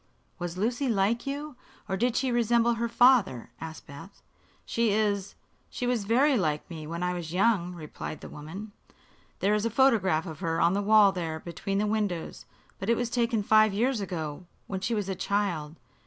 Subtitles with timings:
[0.39, 1.55] "Was Lucy like you,
[1.87, 4.23] or did she resemble her father?" asked Beth.
[4.65, 5.35] "She is
[5.69, 8.71] she was very like me when I was young," replied the woman.
[9.41, 12.45] "There is a photograph of her on the wall there between the windows;
[12.79, 15.75] but it was taken five years ago, when she was a child.